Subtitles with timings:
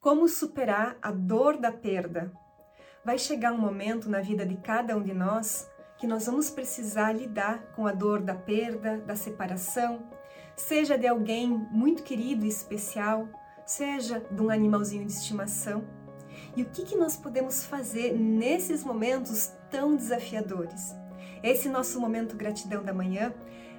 [0.00, 2.32] Como superar a dor da perda?
[3.04, 7.12] Vai chegar um momento na vida de cada um de nós que nós vamos precisar
[7.12, 10.02] lidar com a dor da perda, da separação,
[10.56, 13.28] seja de alguém muito querido e especial,
[13.66, 15.84] seja de um animalzinho de estimação.
[16.56, 20.96] E o que, que nós podemos fazer nesses momentos tão desafiadores?
[21.42, 23.34] Esse nosso momento gratidão da manhã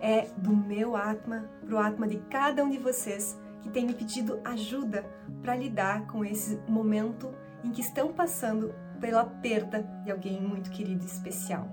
[0.00, 3.36] é do meu Atma para o Atma de cada um de vocês
[3.70, 5.04] que me pedido ajuda
[5.42, 11.02] para lidar com esse momento em que estão passando pela perda de alguém muito querido
[11.02, 11.68] e especial.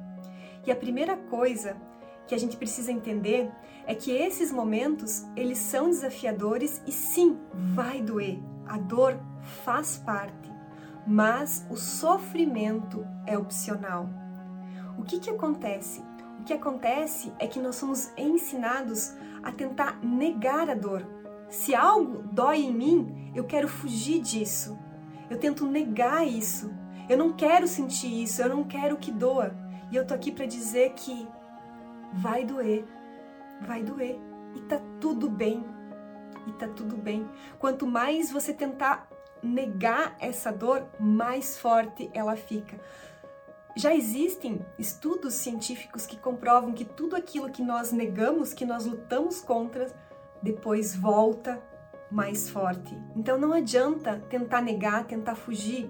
[0.66, 1.76] E a primeira coisa
[2.28, 3.52] que a gente precisa entender
[3.86, 8.40] é que esses momentos, eles são desafiadores e sim, vai doer.
[8.66, 9.20] A dor
[9.66, 10.52] faz parte,
[11.06, 14.10] mas o sofrimento é opcional.
[14.98, 16.02] O que que acontece?
[16.40, 19.14] O que acontece é que nós somos ensinados
[19.44, 21.06] a tentar negar a dor,
[21.52, 24.80] se algo dói em mim, eu quero fugir disso.
[25.30, 26.74] Eu tento negar isso.
[27.10, 29.54] Eu não quero sentir isso, eu não quero que doa.
[29.92, 31.28] E eu tô aqui para dizer que
[32.14, 32.86] vai doer.
[33.68, 34.18] Vai doer
[34.56, 35.66] e tá tudo bem.
[36.48, 37.30] E tá tudo bem.
[37.60, 39.10] Quanto mais você tentar
[39.44, 42.80] negar essa dor, mais forte ela fica.
[43.76, 49.42] Já existem estudos científicos que comprovam que tudo aquilo que nós negamos, que nós lutamos
[49.42, 49.88] contra,
[50.42, 51.62] depois volta
[52.10, 52.98] mais forte.
[53.16, 55.90] Então não adianta tentar negar, tentar fugir.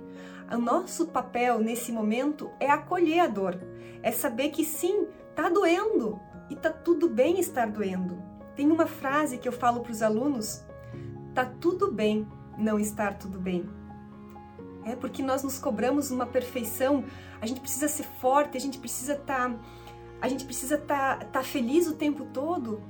[0.52, 3.58] O nosso papel nesse momento é acolher a dor,
[4.04, 8.22] é saber que sim, tá doendo e tá tudo bem estar doendo.
[8.56, 10.64] Tem uma frase que eu falo para os alunos:
[11.34, 12.28] tá tudo bem
[12.58, 13.68] não estar tudo bem.
[14.84, 17.06] É porque nós nos cobramos uma perfeição,
[17.40, 19.56] a gente precisa ser forte, a gente precisa estar tá,
[20.20, 22.82] a gente precisa estar tá, tá feliz o tempo todo,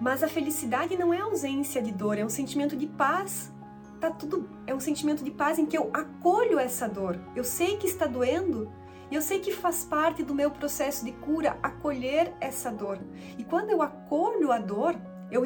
[0.00, 3.52] mas a felicidade não é ausência de dor, é um sentimento de paz.
[4.00, 7.18] Tá tudo, é um sentimento de paz em que eu acolho essa dor.
[7.34, 8.70] Eu sei que está doendo
[9.10, 12.98] e eu sei que faz parte do meu processo de cura acolher essa dor.
[13.38, 14.96] E quando eu acolho a dor,
[15.30, 15.42] eu,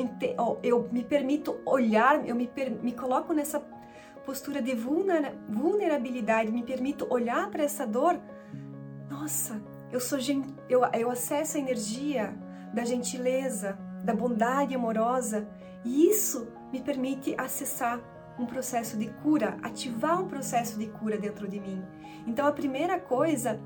[0.62, 2.50] eu me permito olhar, eu me,
[2.82, 3.60] me coloco nessa
[4.24, 8.20] postura de vulnerabilidade, me permito olhar para essa dor.
[9.08, 10.18] Nossa, eu sou
[10.68, 12.34] eu, eu acesso a energia
[12.74, 15.48] da gentileza, da bondade amorosa,
[15.84, 18.00] e isso me permite acessar
[18.38, 21.82] um processo de cura, ativar um processo de cura dentro de mim.
[22.26, 23.60] Então a primeira coisa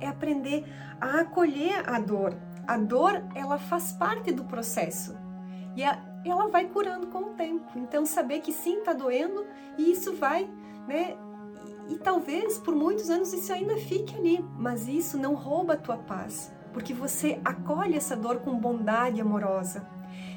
[0.00, 0.64] é aprender
[1.00, 2.34] a acolher a dor.
[2.66, 5.16] A dor, ela faz parte do processo.
[5.76, 5.82] E
[6.28, 7.78] ela vai curando com o tempo.
[7.78, 10.50] Então saber que sim está doendo e isso vai,
[10.88, 11.16] né?
[11.88, 15.98] E talvez por muitos anos isso ainda fique ali, mas isso não rouba a tua
[15.98, 19.88] paz porque você acolhe essa dor com bondade amorosa.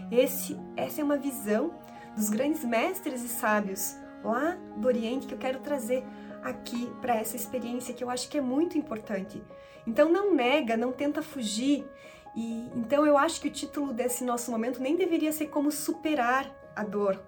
[0.10, 1.74] Esse, essa é uma visão
[2.16, 6.02] dos grandes mestres e sábios lá do Oriente que eu quero trazer
[6.42, 9.44] aqui para essa experiência que eu acho que é muito importante.
[9.86, 11.86] Então não nega, não tenta fugir.
[12.34, 16.50] E então eu acho que o título desse nosso momento nem deveria ser como superar
[16.74, 17.22] a dor,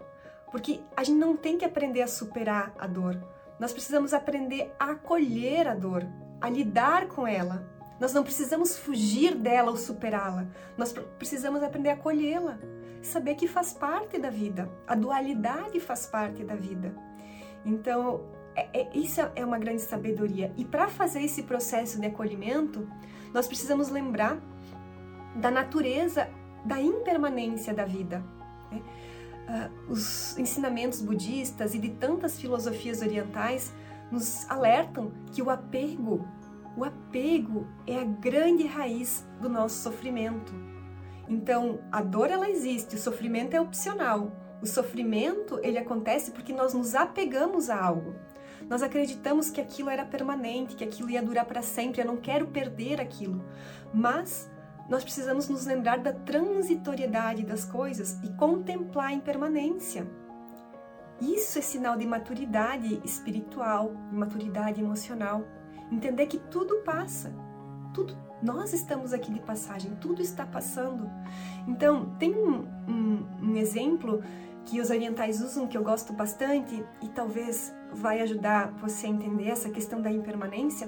[0.50, 3.22] porque a gente não tem que aprender a superar a dor.
[3.60, 6.08] Nós precisamos aprender a acolher a dor,
[6.40, 7.70] a lidar com ela,
[8.02, 10.48] nós não precisamos fugir dela ou superá-la.
[10.76, 12.58] Nós precisamos aprender a acolhê-la.
[13.04, 14.68] Saber que faz parte da vida.
[14.88, 16.96] A dualidade faz parte da vida.
[17.64, 18.22] Então,
[18.56, 20.52] é, é, isso é uma grande sabedoria.
[20.58, 22.90] E para fazer esse processo de acolhimento,
[23.32, 24.42] nós precisamos lembrar
[25.36, 26.28] da natureza
[26.66, 28.24] da impermanência da vida.
[28.72, 28.82] Né?
[29.48, 33.72] Uh, os ensinamentos budistas e de tantas filosofias orientais
[34.12, 36.28] nos alertam que o apego
[36.76, 40.54] o apego é a grande raiz do nosso sofrimento.
[41.28, 44.32] Então, a dor ela existe, o sofrimento é opcional.
[44.62, 48.16] O sofrimento ele acontece porque nós nos apegamos a algo.
[48.70, 52.48] Nós acreditamos que aquilo era permanente, que aquilo ia durar para sempre, eu não quero
[52.48, 53.44] perder aquilo.
[53.94, 54.50] Mas
[54.88, 60.06] nós precisamos nos lembrar da transitoriedade das coisas e contemplar a impermanência.
[61.20, 65.46] Isso é sinal de maturidade espiritual, de maturidade emocional.
[65.92, 67.34] Entender que tudo passa,
[67.94, 71.10] tudo, nós estamos aqui de passagem, tudo está passando.
[71.68, 74.24] Então, tem um, um, um exemplo
[74.66, 79.50] que os orientais usam que eu gosto bastante e talvez vai ajudar você a entender
[79.50, 80.88] essa questão da impermanência.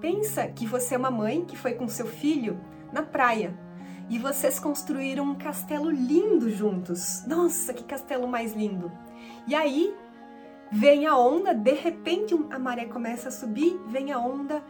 [0.00, 2.60] Pensa que você é uma mãe que foi com seu filho
[2.92, 3.58] na praia
[4.08, 7.24] e vocês construíram um castelo lindo juntos.
[7.26, 8.92] Nossa, que castelo mais lindo!
[9.46, 9.94] E aí
[10.70, 14.62] Vem a onda, de repente a maré começa a subir, vem a onda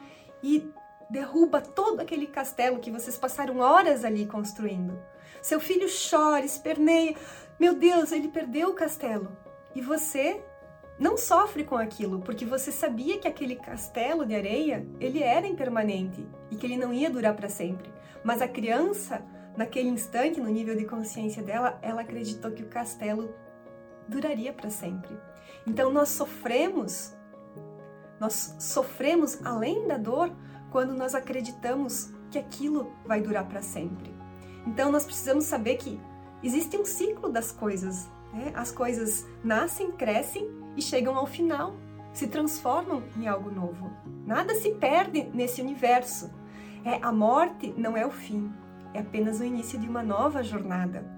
[0.42, 0.70] e
[1.08, 4.98] derruba todo aquele castelo que vocês passaram horas ali construindo.
[5.40, 7.14] Seu filho chora, esperneia.
[7.58, 9.36] Meu Deus, ele perdeu o castelo.
[9.74, 10.42] E você
[10.98, 16.26] não sofre com aquilo, porque você sabia que aquele castelo de areia, ele era impermanente
[16.50, 17.90] e que ele não ia durar para sempre.
[18.24, 19.22] Mas a criança,
[19.56, 23.34] naquele instante, no nível de consciência dela, ela acreditou que o castelo
[24.08, 25.18] duraria para sempre.
[25.66, 27.14] Então nós sofremos,
[28.20, 30.32] nós sofremos além da dor
[30.70, 34.14] quando nós acreditamos que aquilo vai durar para sempre.
[34.66, 36.00] Então nós precisamos saber que
[36.42, 38.08] existe um ciclo das coisas.
[38.32, 38.52] Né?
[38.54, 41.74] As coisas nascem, crescem e chegam ao final,
[42.12, 43.90] se transformam em algo novo.
[44.26, 46.30] Nada se perde nesse universo.
[46.84, 48.52] É a morte não é o fim,
[48.92, 51.15] é apenas o início de uma nova jornada.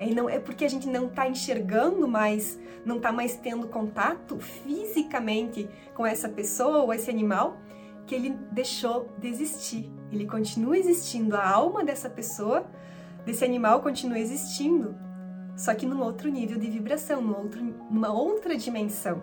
[0.00, 4.38] É, não, é porque a gente não está enxergando mais, não está mais tendo contato
[4.38, 7.56] fisicamente com essa pessoa ou esse animal,
[8.06, 9.90] que ele deixou de existir.
[10.10, 12.66] Ele continua existindo, a alma dessa pessoa,
[13.26, 14.96] desse animal continua existindo,
[15.56, 19.22] só que num outro nível de vibração, num outro, numa outra dimensão.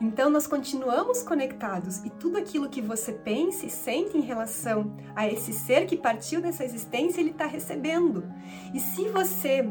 [0.00, 5.26] Então nós continuamos conectados e tudo aquilo que você pensa e sente em relação a
[5.26, 8.24] esse ser que partiu dessa existência, ele está recebendo.
[8.72, 9.68] E se você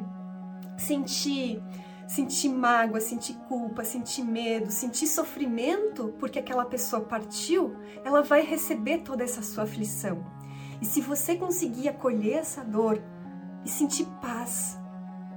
[0.77, 1.61] sentir
[2.07, 8.99] sentir mágoa, sentir culpa, sentir medo, sentir sofrimento porque aquela pessoa partiu, ela vai receber
[8.99, 10.25] toda essa sua aflição.
[10.81, 13.01] E se você conseguir acolher essa dor
[13.65, 14.79] e sentir paz,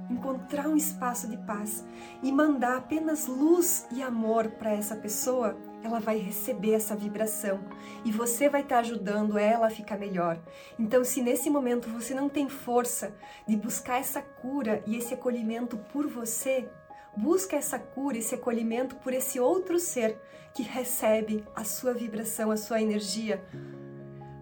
[0.09, 1.85] encontrar um espaço de paz
[2.23, 7.59] e mandar apenas luz e amor para essa pessoa, ela vai receber essa vibração
[8.05, 10.39] e você vai estar tá ajudando ela a ficar melhor.
[10.77, 13.13] Então, se nesse momento você não tem força
[13.47, 16.69] de buscar essa cura e esse acolhimento por você,
[17.15, 20.17] busca essa cura, esse acolhimento por esse outro ser
[20.53, 23.43] que recebe a sua vibração, a sua energia.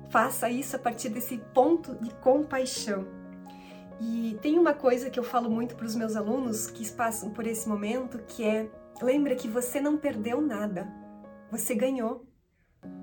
[0.10, 3.08] Faça isso a partir desse ponto de compaixão.
[4.02, 7.46] E tem uma coisa que eu falo muito para os meus alunos que passam por
[7.46, 8.70] esse momento, que é
[9.02, 10.88] lembra que você não perdeu nada.
[11.52, 12.26] Você ganhou.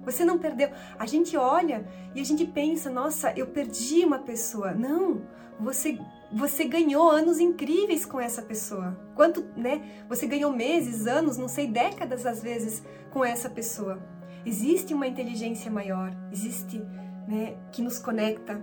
[0.05, 0.71] Você não perdeu.
[0.99, 4.73] A gente olha e a gente pensa, nossa, eu perdi uma pessoa.
[4.73, 5.23] Não,
[5.61, 5.99] você
[6.33, 8.99] você ganhou anos incríveis com essa pessoa.
[9.15, 10.05] Quanto, né?
[10.09, 14.03] Você ganhou meses, anos, não sei, décadas às vezes com essa pessoa.
[14.45, 16.79] Existe uma inteligência maior, existe,
[17.27, 18.63] né, que nos conecta.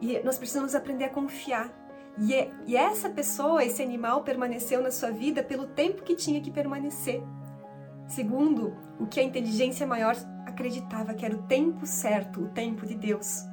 [0.00, 1.72] E nós precisamos aprender a confiar.
[2.18, 6.40] E, é, e essa pessoa, esse animal permaneceu na sua vida pelo tempo que tinha
[6.40, 7.22] que permanecer.
[8.06, 10.14] Segundo, o que a inteligência maior
[10.46, 13.44] acreditava que era o tempo certo, o tempo de Deus.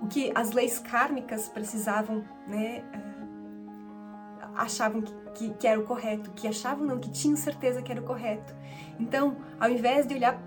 [0.00, 6.32] O que as leis kármicas precisavam, né, eh, achavam que, que, que era o correto,
[6.32, 8.54] que achavam não, que tinham certeza que era o correto.
[8.98, 10.38] Então, ao invés de olhar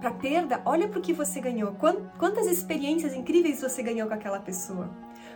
[0.00, 1.74] para perda, olha para o que você ganhou.
[2.18, 4.90] Quantas experiências incríveis você ganhou com aquela pessoa.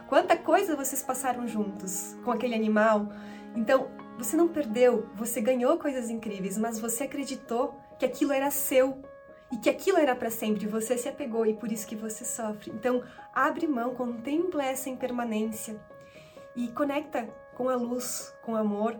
[0.09, 3.09] Quanta coisa vocês passaram juntos com aquele animal.
[3.55, 9.03] Então, você não perdeu, você ganhou coisas incríveis, mas você acreditou que aquilo era seu
[9.51, 10.67] e que aquilo era para sempre.
[10.67, 12.71] Você se apegou e por isso que você sofre.
[12.71, 13.03] Então,
[13.33, 15.81] abre mão, contempla essa impermanência
[16.57, 18.99] e conecta com a luz, com amor.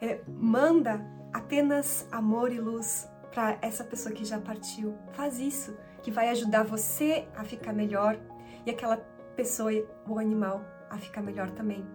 [0.00, 4.96] É, manda apenas amor e luz para essa pessoa que já partiu.
[5.12, 8.18] Faz isso, que vai ajudar você a ficar melhor
[8.66, 8.96] e aquela
[9.36, 9.70] pessoa,
[10.06, 11.86] o animal, a ficar melhor também.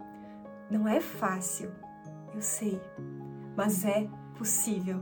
[0.69, 1.71] Não é fácil,
[2.35, 2.81] eu sei,
[3.55, 5.01] mas é possível.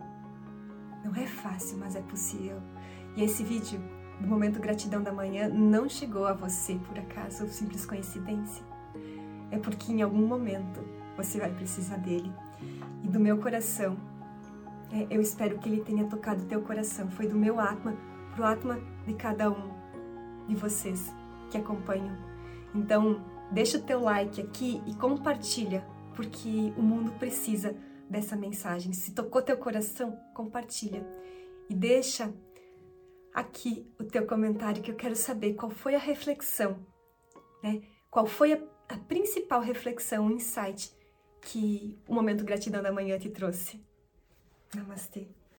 [1.04, 2.62] Não é fácil, mas é possível.
[3.16, 3.82] E esse vídeo
[4.22, 8.64] do Momento Gratidão da Manhã não chegou a você por acaso ou simples coincidência.
[9.52, 10.80] É porque em algum momento
[11.18, 12.32] você vai precisar dele.
[13.04, 13.98] E do meu coração,
[14.92, 17.10] é, eu espero que ele tenha tocado teu coração.
[17.10, 17.96] Foi do meu Atma
[18.36, 19.74] pro Atma de cada um
[20.48, 21.12] de vocês
[21.50, 22.16] que acompanham.
[22.74, 25.84] Então, deixa o teu like aqui e compartilha
[26.16, 27.76] porque o mundo precisa
[28.10, 28.94] dessa mensagem.
[28.94, 31.06] Se tocou teu coração, compartilha
[31.70, 32.34] e deixa
[33.34, 36.86] aqui o teu comentário que eu quero saber qual foi a reflexão,
[37.62, 37.82] né?
[38.10, 40.94] Qual foi a, a principal reflexão, o insight
[41.42, 43.84] que o momento gratidão da manhã te trouxe.
[44.74, 45.28] Namastê.